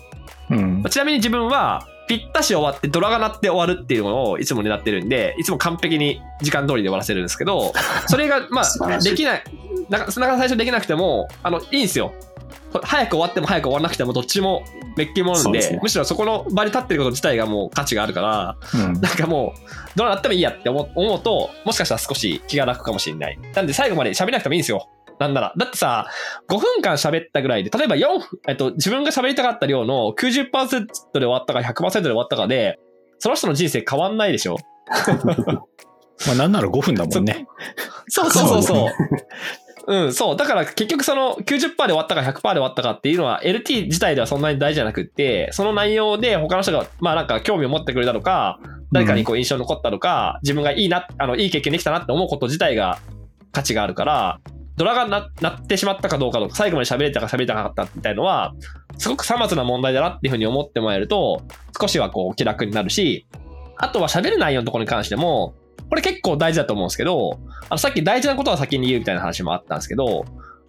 [0.50, 0.84] うん。
[0.88, 7.72] ちなみに自分は、ぴったし終わってドラが鳴って終わるっていうのをいつも狙ってるんで、いつも完璧に時間通りで終わらせるんですけど、
[8.06, 9.44] それが、まあ、できない、
[9.88, 12.12] なかなか最初できなくても、あの、いいんですよ。
[12.82, 14.62] 早く終わっても早く終わらなくてもどっちも
[14.96, 19.00] めっきりものなんでねむしろそこの場に立ってること自体がもう価値があるから、うん。
[19.00, 19.60] なんかもう、
[19.96, 23.38] ドラ鳴ってもいいやって思う思うと、もしかしたら少し気が楽かもしれない。
[23.54, 24.88] なんで最後まで喋らなくてもいいんですよ。
[25.18, 25.52] なんなら。
[25.56, 26.08] だってさ、
[26.48, 32.78] 5分間喋ったぐらいで、例えば4分、えっと、自分が喋りたかった量の90%で終わったか100%で終わったかで、
[33.18, 34.56] その人の人生変わんないでしょ？
[36.26, 37.46] まあ、なんなら5分だもんね。
[38.08, 38.92] そうそうそうそう。
[39.88, 40.36] うん、そう。
[40.36, 48.58] だから結局その90%で終わったか100%で終わったかっていうのは LT 自体ではそんなに大事じゃなくって、その内容で他の人が、まあなんか興味を持ってくれたとか、
[48.92, 52.98] 誰かにこう印象に残ったとか、自分がいいな、あの、いい経験できたなって思うこと自体が
[53.52, 54.40] 価値があるから、
[54.76, 58.54] ドラがななってしまったかどうかとか、最後まで喋れたか喋れたかなかったみたいのは、
[58.98, 61.42] すごくさまつな問題だなっていうふうに思ってもらえると、
[61.80, 63.26] 少しはこう気楽になるし、
[63.78, 65.54] あとは喋る内容のところに関しても、
[65.88, 70.24] これ結構大事だと思うんですけど、あのさっき大事なことは先に言うみたいな話もあったんですけど、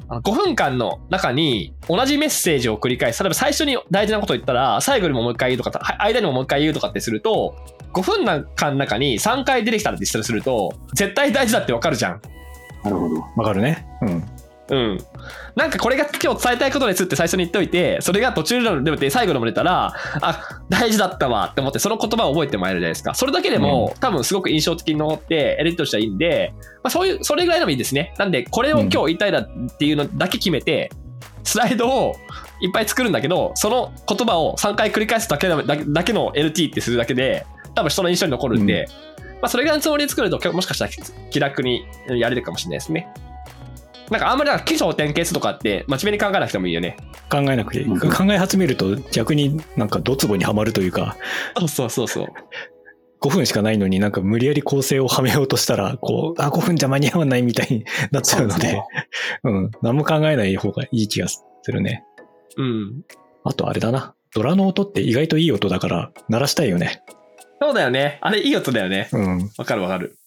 [0.10, 3.22] あの5分間の中に同じメッセージを繰り返す。
[3.24, 7.56] 例えば最初に大事なこと言ったら、最後にももう一回言うとか、間にももう一回言うとかってすると、
[7.94, 12.22] 5分間の中に3回出てきたらってすると、絶対大事だってわかるじゃん。
[12.90, 13.26] なるほど。
[13.36, 13.86] わかるね。
[14.02, 14.24] うん。
[14.70, 14.98] うん。
[15.56, 23.14] なんかこれが今日伝えたいことですって最初に言っておいて、それが途中でも出て最後でも出たら、あ、大事だったわって思って、その言葉を覚えてもらえるじゃないですか。
[23.14, 28.14] それだけでも、多分すごく印象的に残って、エレとしてはいいんで、まあそういう、それぐらいでもいいですね。
[28.18, 29.48] なんで、これを今日言いたいだっ
[29.78, 30.92] ていうのだけ決めて、
[31.44, 32.16] スライドを
[32.60, 38.90] いっぱい作るんだけど、その言葉を3回繰り返すだけのだけだけの LT ってするだけで、多分人の印象に残るんで、
[39.42, 40.92] まあそれぐらいのつもりで作ると、もしかしたら
[41.30, 43.08] 気楽にやれるかもしれないですね。
[44.10, 46.96] なんかあんまりなんか起承転結とかって真面目に考えなくてもいいよね。
[47.30, 47.86] 考えなくていい。
[47.86, 51.18] うん考え始めると逆になんかドツボにはまるというか、
[51.58, 52.28] そうそうそうそう。
[53.20, 58.80] 5分しかないのになんか無理やり構成をはめようとしたら、こう、あ、5分じゃ間に合わないみたいになっちゃうので、
[59.44, 59.72] うん。
[59.82, 62.04] 何も考えない方がいい気がするね。
[62.58, 63.02] うん。
[63.44, 64.14] あとあれだな。
[64.36, 67.02] ドラの音って意外といい音だから鳴らしたいよね。
[67.62, 68.20] そうだよね。
[68.22, 69.10] あれいい音だよね。
[69.12, 69.52] うん。
[69.58, 70.18] わかるわかる。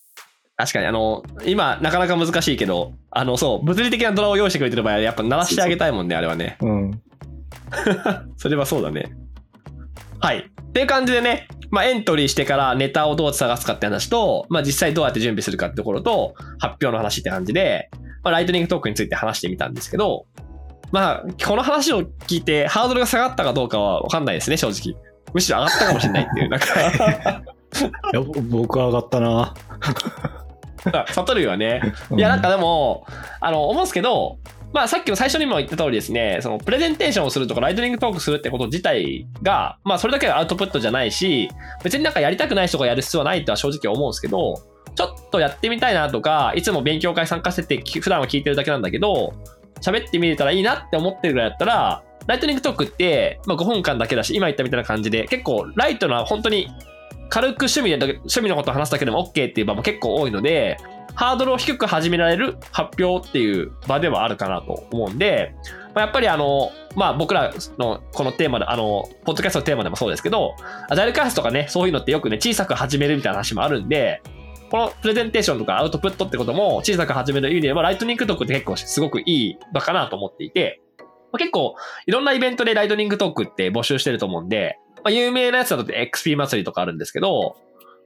[0.57, 6.59] 確かに、あの、今、なかなか難しいけど、あの、そう、物理的なドラを用意してくれてる場合は、やっぱ鳴らしてあげたいもんね、あれはね。
[6.61, 7.03] うん。
[8.37, 9.13] それはそうだね。
[10.21, 10.39] はい。
[10.39, 17.89] っていう感じでね、まあ、エントリーしてからネタをどう探すかって話と、まあ、実際どうやって準備するかってところと、発表の話って感じで、
[18.23, 20.27] まあ、ライトニングトークについて話してみたんですけど、
[20.93, 25.01] まあ、この話を聞いて、ハードルが下がったかどうかはわかんないですね、正直。
[25.33, 26.67] むしろ上がったかもしれないっていう、なんか、
[28.13, 29.55] い や、僕は上がったな。
[31.13, 32.19] サトルはね、うん。
[32.19, 33.07] いや、なんかでも、
[33.41, 34.39] あの、思うんですけど、
[34.73, 41.51] まあさっきの最初にも言った通りですね、そのプレゼンテーションをするとか、ライトニングトークするってこと自体が、まあそれだけがアウトプットじゃないし、
[41.83, 44.55] 別になんかやりたくない人がやる必要はないとは正直思うんですけど、
[44.95, 49.35] ちょっとやってみたいなとか、いつも勉強会参加してて、き普段は聞いてるだけなんだけど、
[49.81, 56.69] 喋ってみれたらいいなって思ってるぐらいだったら、ライトニングトークって、まあ、5分間だけだし、今言ったみたいな感じで、結構ライトな、本当に
[57.29, 60.77] 軽く趣味で、趣味のことを話すだけでも OK っていう場も結構多いので、
[61.17, 65.57] ハードルを低く始められる発表っていう場ではあるかなと思うんで、
[65.93, 70.55] まあ、やっぱりあの、まあ僕らのこのテーマで、あの、ポッドキャストのテーマでもそうですけど、
[70.89, 74.23] アジャイル開発とかね、そういうのってよくね、小さく始めるみたいな話もあるんで、
[74.71, 80.81] このプレゼンテーションとかアウトプットってことも小さく始める意味では、ライトニングトークって結構すごくいい場かなと思っていて、
[81.33, 87.57] まあ、結構いろんなイベントでライトニングトークって募集してると思うんで、まあ、有名なやつだと XP 祭りとかあるんですけど、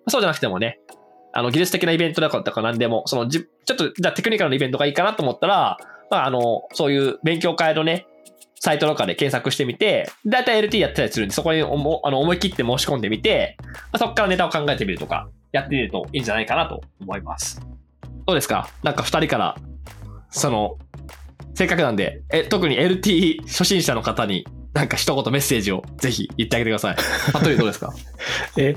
[0.08, 0.78] そうじゃなくてもね、
[1.32, 5.78] あの、技術的なイベントだからとか何でも、そのじ、ちょっと、じゃあテクニカルなイベントがいいかなと思ったら、
[6.10, 8.06] まあ、あの、そういう勉強会のね、
[8.60, 17.60] サイトとかで検索してみて、だいたい LT やってたりするんで、そこに思あの思い切って申し込んでみて、まあ、そこからネタを考えてみるとか、やってみるといいんじゃないかなと思います。
[18.26, 18.68] どうですか？
[18.82, 19.56] なんか二人から、
[20.30, 20.78] その、
[21.54, 26.96] せっかくなんで、え、特に LT 初心者の方に、なんか一言メッセージをぜひ言ってあげてください。
[27.30, 27.94] 服部どうですか？
[28.58, 28.74] え、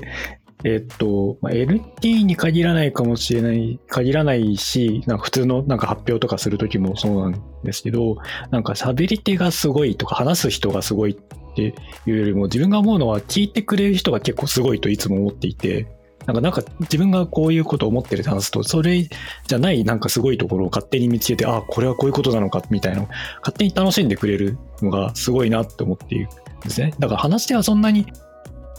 [0.64, 8.16] えっと、まあ LT に限らないかもしれない、限らないし、なんか普通のなんか発表とかするときもそうなんですけど、
[8.50, 11.74] なんか喋り手がすごいとか話す人がすごいって
[12.06, 15.86] いうよりも、自分が思うのは聞いてくれる人が結構すごいといつも思っていて、
[16.28, 23.00] なんかなんか自分がこういうことを思ってるって話すと、それじゃないなんかすごいところを勝手に見つけて、ああ、これはこういうことなのかみたいな
[23.40, 26.28] 勝手に楽しんでくれるのがすごいなって思っているん
[26.64, 26.92] ですね。
[26.98, 28.06] だから話し手はそんなに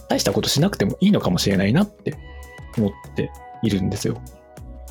[0.08, 2.16] 大したことしなくてもいいのかもしれないなって
[2.78, 3.32] 思って
[3.64, 4.22] いるんですよ。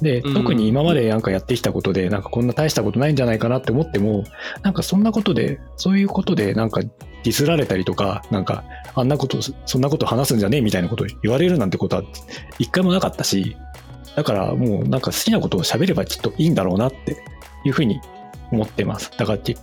[0.01, 4.25] で、うん特に今までなんかやってきたことで、なんかこんな大したことないんじゃないかなって思っても、
[4.63, 6.81] なんかそんなことで、そういうことでなんか
[7.23, 8.63] ディスられたりとか、なんか
[8.95, 12.03] あんなこと、そんなこと話すんじゃねえみたいなこと言われるなんてことは
[12.57, 13.55] 一回もなかったし、
[14.15, 17.17] だからもうなんか好きなことを喋ればきっといいんだろうなって
[17.65, 18.01] いうふうに
[18.51, 19.11] 思ってます。
[19.17, 19.61] だから結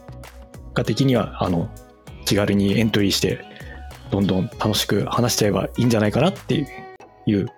[0.74, 1.68] 果的には、あの、
[2.24, 3.44] 気軽にエントリーして、
[4.10, 6.66] どんどん楽しく話しちゃえばいいんじゃないかなっていう
[7.26, 7.48] いう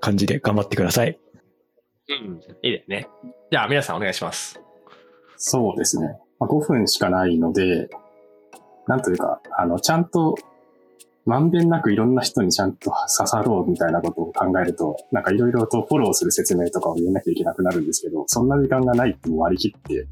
[0.00, 1.18] 感じで頑張ってください。
[2.08, 2.40] うん。
[2.62, 3.08] いいですね。
[3.50, 4.60] じゃあ皆さんお願いします。
[5.36, 6.08] そうですね。
[6.38, 7.88] まあ、5分しかないので、
[8.88, 10.34] なんというか、あの、ちゃんと、
[11.26, 20.08] まんべんなくいろんな人にちゃんと刺さろうみたいなことを考えると、なんかいろいろとフォローする説明とかを入れなきゃいけなくなるんですけど、そんな時間がないってもう割り切って、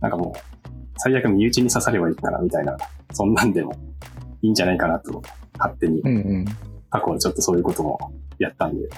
[0.00, 0.38] なんかもう、
[0.96, 2.74] 最悪身内に刺さればいいかなみたいな、
[3.12, 3.74] そんなんでも
[4.40, 5.22] いいんじゃないかなと、
[5.58, 6.02] 勝手に。
[6.88, 7.98] 過去はちょっとそういうことも
[8.38, 8.88] やったんで、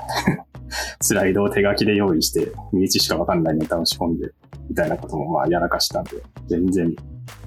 [1.01, 4.31] スライドを手書きで用意して、身内しかわかんないネタを仕込んで、
[4.69, 6.11] みたいなこともまあやらかしたんで、
[6.47, 6.95] 全然、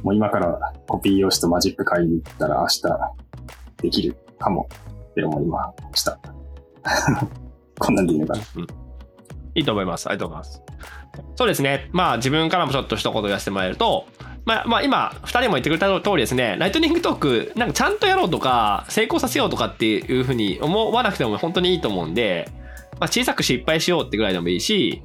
[0.04, 2.82] もう今からコピー用紙とマジック買いに行ったら明日
[3.82, 4.70] できるかも
[5.12, 6.20] って思いました。
[7.80, 8.40] こんなんでいいのかな？
[9.56, 10.08] いいと思います。
[10.08, 10.64] ありがとうございます。
[11.36, 11.90] そうですね。
[11.92, 14.06] まあ自分からもちょっと一言言わせてもらえると、
[14.46, 22.50] まあ、まあ今、2人も言ってくれた通りですね、ライトニングトーク、なんかちゃんとやろうとか、成功させようとかっていうふうに思わなくても本当にいいと思うんで、
[23.00, 25.04] まあ、小さく失敗しようってぐらいでもいいし、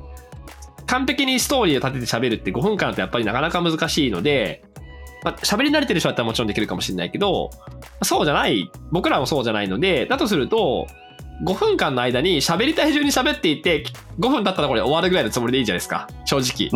[0.86, 4.64] 完璧にストーリーを立てて喋るって5分間ってやっぱりなかなか難しいので、
[5.22, 7.50] まあ、喋り慣れてる人だったらもちろんできるかもしれないけど、
[8.02, 10.86] そうじゃない、僕らもそうじゃないので、だとすると、
[11.42, 13.84] 5分間の間に喋りたい順に喋っていて、
[14.20, 16.70] 5分経ったらこれ終わるぐらいのつもりでいいじゃないですか、正直。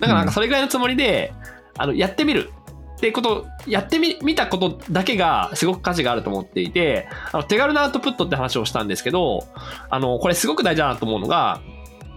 [0.00, 1.32] だからなんかそれぐらいのつもりで、
[1.78, 2.50] あの、やってみる
[2.96, 9.46] ってこと、やってみ、見たことだけがすごく価値があると思っていて、あの、手軽なアウトプットって話をしたんですけど、
[9.90, 11.60] あの、これすごく大事だなと思うのが、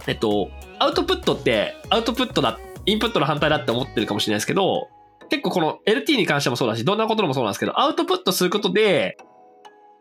[0.06, 4.88] えっと、アウトプットって、アウトプットだ、インプットの反対だって思ってるかもしれないですけど、
[5.28, 9.18] 結構この LT に関してもそうだし、どんなことでもそうなんですけど、アウトプットすることで、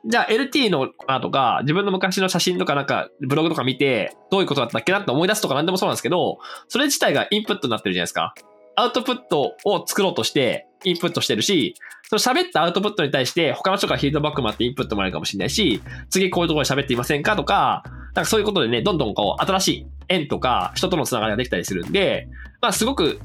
[0.06, 0.88] じゃあ LT の
[1.22, 6.38] とか、自分の昔の写真とかなんか、ブログとか見て、どういうことだったっけなって思い出すとか何でもそうなんですけど、
[6.70, 8.34] それ自体がインプットになってるじゃないですか。
[8.76, 11.74] アウトプットを作ろうとして、インプットしてるし、
[12.10, 17.84] その喋ったアウトプットに対して、他の人からフィードバックもあってインプットもあるかもしれないし、次こういうところで喋っていませんかとか、
[18.16, 22.30] なんかそういうことでね、どんどんこう、新しい縁とか、人とのつながりができたりするんで、
[22.62, 23.20] まあすごく、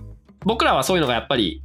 [0.45, 1.63] 僕らはそういうのがやっぱり、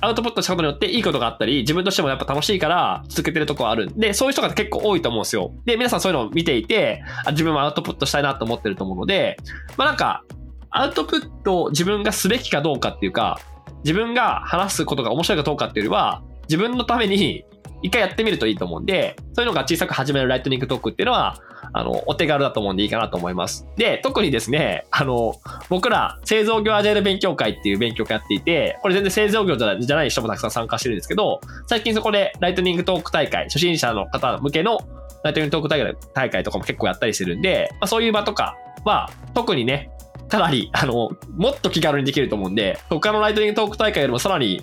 [0.00, 5.52] アウトプットしたことによっていいことがあったり、自分としてもやっぱ楽しいから続けてるとこはあるんで、そういう人が結構多いと思うんですよ。
[5.64, 9.36] で、皆さんそういうのを見ていて、あ自分もアウトプットしたいなと思ってると思うので、
[9.76, 10.22] まあなんか、
[10.70, 13.40] アウトプットを自分がすべきかどうかっていうか、
[13.84, 17.44] 自分が話すことが面白いかどうかっていうよりは、自分のために
[17.82, 21.40] 一回やってみるといいと思うんで、そういうのが小さく始めるライトニングトークっていうのは、
[21.72, 23.66] あの、お手軽だと思うんでいいかなと思います。
[23.76, 25.34] で、特にですね、あの、
[25.68, 34.78] 僕ら製造業アジャイル勉強会っていう勉強会やっていて、これ全然製造業じゃじゃない人もたくさん参加してるんですけど、最近そこでライトニングトーク大会、初心者の方向けの
[35.22, 39.90] ライトニングトーク大会大会とかも結構やったりしてるんで、まあ、そういう場とかは、特にね、
[40.28, 44.62] かなり、あの、もっと気軽にできると思うんで、他のライトニングトーク大会よりもさらに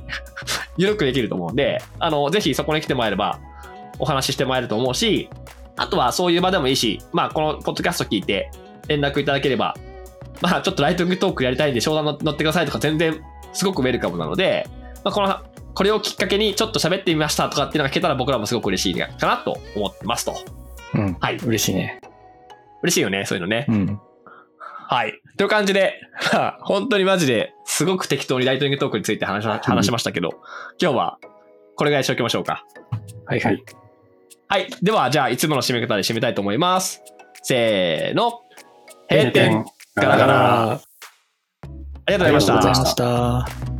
[0.77, 3.39] 緩くできると思うんで、あの、ぜひそこに来てもらえれば、
[3.99, 5.29] お話ししてもらえると思うし、
[5.75, 8.51] あとはそういう場でもいいし、まあ、このポッドキャスト聞いて
[8.87, 9.75] 連絡いただければ、
[10.41, 13.21] まあ、ちょっとライトニングトークやりたいんで商談乗ってくださいとか全然
[13.53, 14.67] すごくウェルカムなので、
[15.03, 15.39] まあ、この、
[15.73, 20.35] これをきっかけにちょっと喋ってみましたとかっていうのが聞けたら僕らもすごく嬉しいかなと思ってますと。
[20.93, 21.17] うん。
[21.19, 21.99] はい嬉しいね。
[22.83, 23.65] 嬉しいよね、そういうのね。
[23.67, 23.99] うん。
[24.87, 25.22] はい。
[25.37, 25.99] という感じで、
[26.33, 30.41] ま あ本当にマジですごく適当にライトニングトークについて話し話しましたけど、
[30.81, 31.17] 今日は
[31.75, 32.65] これぐらいにしておきましょうか。
[33.25, 33.63] はいはい。
[34.47, 34.67] はい。
[34.81, 37.01] では、じゃあ、いつもの締め方で締めたいと思います。
[37.41, 38.41] せーの。
[39.09, 39.65] 閉店。
[39.95, 40.71] ガラガラ。
[40.71, 40.81] あ
[42.07, 43.07] りがとうございましたありがとうござい
[43.39, 43.72] ました。